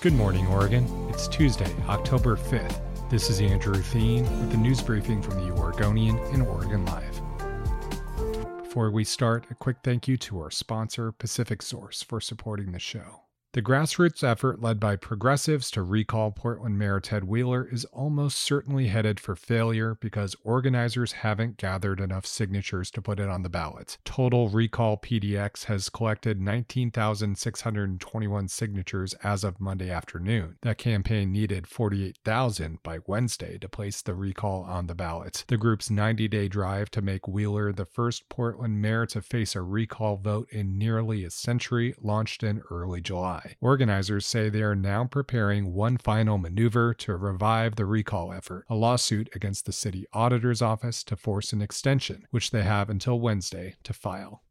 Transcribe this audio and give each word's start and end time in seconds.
Good 0.00 0.14
morning, 0.14 0.46
Oregon. 0.46 0.86
It's 1.10 1.28
Tuesday, 1.28 1.70
October 1.86 2.34
5th. 2.34 3.10
This 3.10 3.28
is 3.28 3.42
Andrew 3.42 3.74
Theen 3.74 4.22
with 4.40 4.50
the 4.50 4.56
news 4.56 4.80
briefing 4.80 5.20
from 5.20 5.46
the 5.46 5.52
Oregonian 5.52 6.16
and 6.32 6.42
Oregon 6.42 6.86
Live. 6.86 7.20
Before 8.62 8.90
we 8.90 9.04
start, 9.04 9.44
a 9.50 9.54
quick 9.54 9.76
thank 9.84 10.08
you 10.08 10.16
to 10.16 10.40
our 10.40 10.50
sponsor, 10.50 11.12
Pacific 11.12 11.60
Source, 11.60 12.02
for 12.02 12.18
supporting 12.18 12.72
the 12.72 12.78
show. 12.78 13.24
The 13.52 13.62
grassroots 13.62 14.22
effort 14.22 14.62
led 14.62 14.78
by 14.78 14.94
progressives 14.94 15.72
to 15.72 15.82
recall 15.82 16.30
Portland 16.30 16.78
Mayor 16.78 17.00
Ted 17.00 17.24
Wheeler 17.24 17.68
is 17.68 17.84
almost 17.86 18.38
certainly 18.38 18.86
headed 18.86 19.18
for 19.18 19.34
failure 19.34 19.96
because 20.00 20.36
organizers 20.44 21.10
haven't 21.10 21.56
gathered 21.56 21.98
enough 21.98 22.26
signatures 22.26 22.92
to 22.92 23.02
put 23.02 23.18
it 23.18 23.28
on 23.28 23.42
the 23.42 23.48
ballot. 23.48 23.98
Total 24.04 24.48
Recall 24.48 24.98
PDX 24.98 25.64
has 25.64 25.88
collected 25.88 26.40
19,621 26.40 28.46
signatures 28.46 29.14
as 29.14 29.42
of 29.42 29.58
Monday 29.58 29.90
afternoon. 29.90 30.56
That 30.62 30.78
campaign 30.78 31.32
needed 31.32 31.66
48,000 31.66 32.80
by 32.84 33.00
Wednesday 33.08 33.58
to 33.58 33.68
place 33.68 34.00
the 34.00 34.14
recall 34.14 34.62
on 34.62 34.86
the 34.86 34.94
ballot. 34.94 35.44
The 35.48 35.56
group's 35.56 35.90
90 35.90 36.28
day 36.28 36.46
drive 36.46 36.88
to 36.92 37.02
make 37.02 37.26
Wheeler 37.26 37.72
the 37.72 37.84
first 37.84 38.28
Portland 38.28 38.80
mayor 38.80 39.06
to 39.06 39.20
face 39.20 39.56
a 39.56 39.62
recall 39.62 40.18
vote 40.18 40.48
in 40.52 40.78
nearly 40.78 41.24
a 41.24 41.30
century 41.30 41.96
launched 42.00 42.44
in 42.44 42.62
early 42.70 43.00
July. 43.00 43.39
July. 43.40 43.56
Organizers 43.60 44.26
say 44.26 44.48
they 44.48 44.62
are 44.62 44.74
now 44.74 45.04
preparing 45.04 45.72
one 45.72 45.96
final 45.96 46.38
maneuver 46.38 46.94
to 46.94 47.16
revive 47.16 47.76
the 47.76 47.86
recall 47.86 48.32
effort, 48.32 48.64
a 48.68 48.74
lawsuit 48.74 49.28
against 49.34 49.66
the 49.66 49.72
city 49.72 50.06
auditor's 50.12 50.62
office 50.62 51.02
to 51.04 51.16
force 51.16 51.52
an 51.52 51.62
extension, 51.62 52.26
which 52.30 52.50
they 52.50 52.62
have 52.62 52.90
until 52.90 53.20
Wednesday 53.20 53.76
to 53.84 53.92
file. 53.92 54.42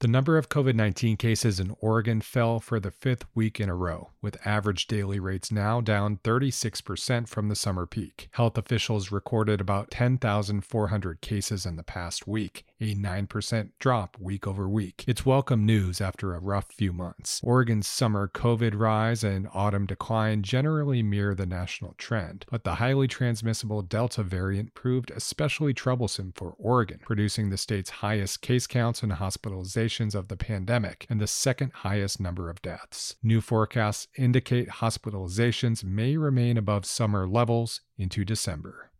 The 0.00 0.08
number 0.08 0.36
of 0.36 0.50
COVID 0.50 0.74
19 0.74 1.16
cases 1.16 1.58
in 1.58 1.74
Oregon 1.80 2.20
fell 2.20 2.60
for 2.60 2.78
the 2.78 2.90
fifth 2.90 3.24
week 3.34 3.58
in 3.58 3.70
a 3.70 3.74
row, 3.74 4.10
with 4.20 4.46
average 4.46 4.88
daily 4.88 5.18
rates 5.18 5.50
now 5.50 5.80
down 5.80 6.18
36% 6.18 7.26
from 7.26 7.48
the 7.48 7.56
summer 7.56 7.86
peak. 7.86 8.28
Health 8.32 8.58
officials 8.58 9.10
recorded 9.10 9.58
about 9.58 9.90
10,400 9.90 11.22
cases 11.22 11.64
in 11.64 11.76
the 11.76 11.82
past 11.82 12.26
week, 12.26 12.66
a 12.80 12.94
9% 12.94 13.70
drop 13.78 14.16
week 14.20 14.46
over 14.46 14.68
week. 14.68 15.04
It's 15.06 15.24
welcome 15.24 15.64
news 15.64 16.00
after 16.00 16.34
a 16.34 16.40
rough 16.40 16.66
few 16.72 16.92
months. 16.92 17.40
Oregon's 17.42 17.86
summer 17.86 18.28
COVID 18.28 18.78
rise 18.78 19.24
and 19.24 19.48
autumn 19.52 19.86
decline 19.86 20.42
generally 20.42 21.02
mirror 21.02 21.34
the 21.34 21.46
national 21.46 21.94
trend, 21.98 22.44
but 22.50 22.64
the 22.64 22.76
highly 22.76 23.08
transmissible 23.08 23.82
Delta 23.82 24.22
variant 24.22 24.74
proved 24.74 25.10
especially 25.10 25.72
troublesome 25.72 26.32
for 26.34 26.54
Oregon, 26.58 27.00
producing 27.04 27.50
the 27.50 27.56
state's 27.56 27.90
highest 27.90 28.42
case 28.42 28.66
counts 28.66 29.02
and 29.02 29.12
hospitalizations 29.12 30.14
of 30.14 30.28
the 30.28 30.36
pandemic 30.36 31.06
and 31.08 31.20
the 31.20 31.26
second 31.26 31.72
highest 31.72 32.20
number 32.20 32.50
of 32.50 32.62
deaths. 32.62 33.16
New 33.22 33.40
forecasts 33.40 34.08
indicate 34.16 34.68
hospitalizations 34.68 35.82
may 35.84 36.16
remain 36.16 36.56
above 36.56 36.84
summer 36.84 37.26
levels 37.26 37.80
into 37.98 38.24
December. 38.24 38.90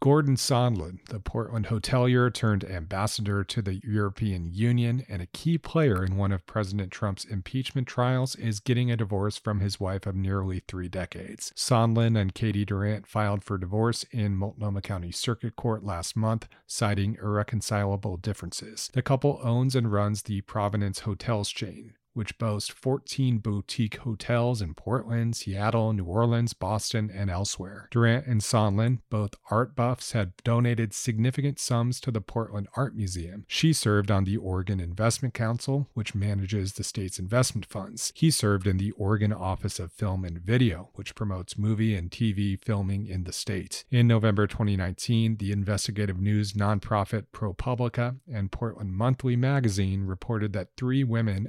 Gordon 0.00 0.36
Sondland, 0.36 0.98
the 1.08 1.18
Portland 1.18 1.66
hotelier 1.66 2.30
turned 2.30 2.62
ambassador 2.62 3.42
to 3.42 3.62
the 3.62 3.80
European 3.82 4.50
Union 4.52 5.02
and 5.08 5.22
a 5.22 5.26
key 5.26 5.56
player 5.56 6.04
in 6.04 6.18
one 6.18 6.30
of 6.30 6.46
President 6.46 6.90
Trump's 6.92 7.24
impeachment 7.24 7.88
trials, 7.88 8.36
is 8.36 8.60
getting 8.60 8.90
a 8.90 8.98
divorce 8.98 9.38
from 9.38 9.60
his 9.60 9.80
wife 9.80 10.06
of 10.06 10.14
nearly 10.14 10.60
three 10.68 10.90
decades. 10.90 11.52
Sondland 11.56 12.20
and 12.20 12.34
Katie 12.34 12.66
Durant 12.66 13.06
filed 13.06 13.42
for 13.42 13.56
divorce 13.56 14.04
in 14.10 14.36
Multnomah 14.36 14.82
County 14.82 15.10
Circuit 15.10 15.56
Court 15.56 15.82
last 15.82 16.16
month, 16.16 16.48
citing 16.66 17.16
irreconcilable 17.22 18.18
differences. 18.18 18.90
The 18.92 19.00
couple 19.00 19.40
owns 19.42 19.74
and 19.74 19.90
runs 19.90 20.22
the 20.22 20.42
Provenance 20.42 21.00
Hotels 21.00 21.48
chain, 21.48 21.94
which 22.14 22.38
boasts 22.38 22.70
14 22.70 23.38
boutique 23.38 23.96
hotels 23.98 24.62
in 24.62 24.74
Portland, 24.74 25.36
Seattle, 25.36 25.92
New 25.92 26.04
Orleans, 26.04 26.54
Boston, 26.54 27.10
and 27.12 27.28
elsewhere. 27.28 27.88
Durant 27.90 28.26
and 28.26 28.40
Sondland, 28.40 29.00
both 29.10 29.34
art 29.50 29.76
buffs, 29.76 30.12
had 30.12 30.32
donated 30.44 30.94
significant 30.94 31.58
sums 31.58 32.00
to 32.00 32.10
the 32.10 32.20
Portland 32.20 32.68
Art 32.76 32.94
Museum. 32.94 33.44
She 33.48 33.72
served 33.72 34.10
on 34.10 34.24
the 34.24 34.36
Oregon 34.36 34.80
Investment 34.80 35.34
Council, 35.34 35.88
which 35.94 36.14
manages 36.14 36.72
the 36.72 36.84
state's 36.84 37.18
investment 37.18 37.66
funds. 37.66 38.12
He 38.14 38.30
served 38.30 38.66
in 38.66 38.78
the 38.78 38.92
Oregon 38.92 39.32
Office 39.32 39.78
of 39.78 39.92
Film 39.92 40.24
and 40.24 40.38
Video, 40.40 40.90
which 40.94 41.14
promotes 41.14 41.58
movie 41.58 41.94
and 41.94 42.10
TV 42.10 42.58
filming 42.62 43.06
in 43.06 43.24
the 43.24 43.32
state. 43.32 43.84
In 43.90 44.06
November 44.06 44.46
2019, 44.46 45.36
the 45.38 45.52
investigative 45.52 46.20
news 46.20 46.52
nonprofit 46.52 47.26
ProPublica 47.32 48.16
and 48.32 48.52
Portland 48.52 48.94
Monthly 48.94 49.36
magazine 49.36 50.04
reported 50.04 50.52
that 50.52 50.68
three 50.76 51.02
women 51.02 51.48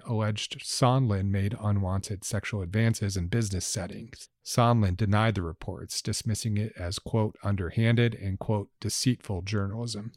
Sondland 0.59 1.29
made 1.29 1.55
unwanted 1.61 2.23
sexual 2.23 2.61
advances 2.61 3.17
in 3.17 3.27
business 3.27 3.65
settings. 3.65 4.29
Sondland 4.43 4.97
denied 4.97 5.35
the 5.35 5.41
reports, 5.41 6.01
dismissing 6.01 6.57
it 6.57 6.73
as, 6.77 6.99
quote, 6.99 7.35
underhanded 7.43 8.15
and, 8.15 8.39
quote, 8.39 8.69
deceitful 8.79 9.41
journalism. 9.41 10.13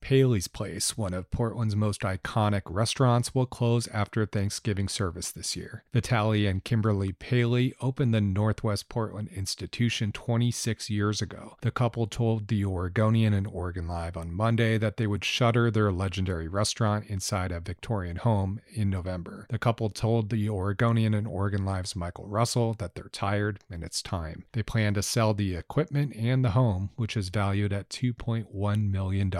Paley's 0.00 0.48
Place, 0.48 0.96
one 0.96 1.14
of 1.14 1.30
Portland's 1.30 1.76
most 1.76 2.00
iconic 2.00 2.62
restaurants, 2.66 3.34
will 3.34 3.46
close 3.46 3.86
after 3.88 4.26
Thanksgiving 4.26 4.88
service 4.88 5.30
this 5.30 5.54
year. 5.56 5.84
Vitaly 5.94 6.48
and 6.48 6.64
Kimberly 6.64 7.12
Paley 7.12 7.74
opened 7.80 8.12
the 8.12 8.20
Northwest 8.20 8.88
Portland 8.88 9.28
Institution 9.34 10.10
26 10.10 10.90
years 10.90 11.22
ago. 11.22 11.56
The 11.62 11.70
couple 11.70 12.06
told 12.06 12.48
the 12.48 12.64
Oregonian 12.64 13.34
and 13.34 13.46
Oregon 13.46 13.86
Live 13.86 14.16
on 14.16 14.32
Monday 14.32 14.78
that 14.78 14.96
they 14.96 15.06
would 15.06 15.24
shutter 15.24 15.70
their 15.70 15.92
legendary 15.92 16.48
restaurant 16.48 17.06
inside 17.06 17.52
a 17.52 17.60
Victorian 17.60 18.16
home 18.16 18.60
in 18.72 18.90
November. 18.90 19.46
The 19.48 19.58
couple 19.58 19.90
told 19.90 20.30
the 20.30 20.48
Oregonian 20.48 21.14
and 21.14 21.26
Oregon 21.26 21.64
Live's 21.64 21.94
Michael 21.94 22.26
Russell 22.26 22.74
that 22.78 22.94
they're 22.94 23.10
tired 23.12 23.60
and 23.70 23.84
it's 23.84 24.02
time. 24.02 24.44
They 24.52 24.62
plan 24.62 24.94
to 24.94 25.02
sell 25.02 25.34
the 25.34 25.54
equipment 25.54 26.16
and 26.16 26.44
the 26.44 26.50
home, 26.50 26.90
which 26.96 27.16
is 27.16 27.28
valued 27.28 27.72
at 27.72 27.90
$2.1 27.90 28.90
million. 28.90 29.30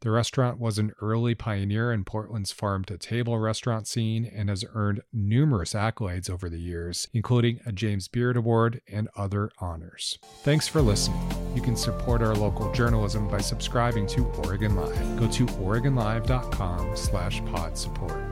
The 0.00 0.10
restaurant 0.10 0.58
was 0.58 0.78
an 0.78 0.92
early 1.00 1.34
pioneer 1.34 1.92
in 1.92 2.04
Portland's 2.04 2.52
farm 2.52 2.84
to 2.84 2.98
table 2.98 3.38
restaurant 3.38 3.86
scene 3.86 4.24
and 4.24 4.48
has 4.48 4.64
earned 4.74 5.02
numerous 5.12 5.72
accolades 5.72 6.28
over 6.28 6.48
the 6.48 6.60
years, 6.60 7.08
including 7.14 7.60
a 7.64 7.72
James 7.72 8.08
Beard 8.08 8.36
Award 8.36 8.82
and 8.86 9.08
other 9.16 9.50
honors. 9.58 10.18
Thanks 10.42 10.68
for 10.68 10.82
listening. 10.82 11.20
You 11.54 11.62
can 11.62 11.76
support 11.76 12.22
our 12.22 12.34
local 12.34 12.70
journalism 12.72 13.28
by 13.28 13.38
subscribing 13.40 14.06
to 14.08 14.26
Oregon 14.44 14.76
Live. 14.76 15.18
Go 15.18 15.28
to 15.28 15.46
oregonlive.com 15.46 16.96
slash 16.96 17.42
pod 17.46 17.78
support. 17.78 18.22